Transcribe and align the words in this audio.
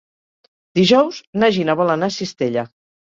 Dijous 0.79 1.19
na 1.43 1.49
Gina 1.57 1.75
vol 1.81 1.91
anar 1.97 2.09
a 2.13 2.15
Cistella. 2.17 2.65